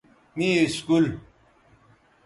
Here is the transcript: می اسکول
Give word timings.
می 0.35 0.47
اسکول 0.59 1.05